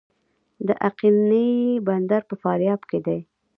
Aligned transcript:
د 0.67 0.69
اقینې 0.87 1.49
بندر 1.87 2.21
په 2.29 2.35
فاریاب 2.41 2.81
کې 2.89 2.99
دی 3.05 3.19